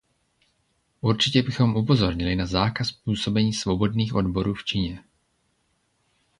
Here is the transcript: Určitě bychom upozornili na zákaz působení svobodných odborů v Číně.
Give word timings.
Určitě 1.01 1.41
bychom 1.43 1.75
upozornili 1.75 2.35
na 2.35 2.45
zákaz 2.45 2.91
působení 2.91 3.53
svobodných 3.53 4.15
odborů 4.15 4.53
v 4.53 4.63
Číně. 4.63 5.03